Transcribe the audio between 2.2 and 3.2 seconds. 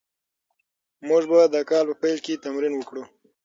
کې تمرین وکړو.